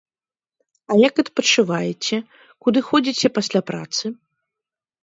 А 0.91 0.97
як 1.09 1.21
адпачываеце, 1.25 2.17
куды 2.67 2.79
ходзіце 2.89 3.27
пасля 3.39 3.61
працы? 3.71 4.05